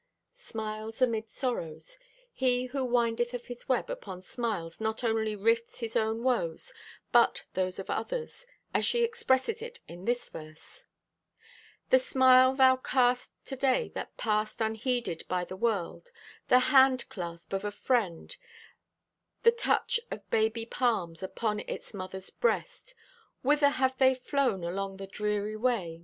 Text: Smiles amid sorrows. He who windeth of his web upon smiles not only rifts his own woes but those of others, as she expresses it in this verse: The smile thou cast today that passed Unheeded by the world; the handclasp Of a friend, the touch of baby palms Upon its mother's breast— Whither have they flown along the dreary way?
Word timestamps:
Smiles 0.33 0.99
amid 0.99 1.29
sorrows. 1.29 1.99
He 2.33 2.65
who 2.65 2.83
windeth 2.83 3.35
of 3.35 3.45
his 3.45 3.69
web 3.69 3.87
upon 3.87 4.23
smiles 4.23 4.81
not 4.81 5.03
only 5.03 5.35
rifts 5.35 5.79
his 5.79 5.95
own 5.95 6.23
woes 6.23 6.73
but 7.11 7.43
those 7.53 7.77
of 7.77 7.87
others, 7.87 8.47
as 8.73 8.83
she 8.83 9.03
expresses 9.03 9.61
it 9.61 9.79
in 9.87 10.05
this 10.05 10.27
verse: 10.31 10.85
The 11.91 11.99
smile 11.99 12.55
thou 12.55 12.77
cast 12.77 13.31
today 13.45 13.89
that 13.89 14.17
passed 14.17 14.59
Unheeded 14.59 15.23
by 15.27 15.45
the 15.45 15.55
world; 15.55 16.09
the 16.47 16.61
handclasp 16.73 17.53
Of 17.53 17.63
a 17.63 17.69
friend, 17.71 18.35
the 19.43 19.51
touch 19.51 19.99
of 20.09 20.27
baby 20.31 20.65
palms 20.65 21.21
Upon 21.21 21.59
its 21.59 21.93
mother's 21.93 22.31
breast— 22.31 22.95
Whither 23.43 23.69
have 23.69 23.95
they 23.99 24.15
flown 24.15 24.63
along 24.63 24.97
the 24.97 25.05
dreary 25.05 25.55
way? 25.55 25.99